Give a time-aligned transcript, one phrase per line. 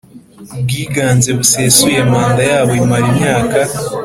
[0.61, 3.57] bwiganze busesuye Manda yabo imara imyaka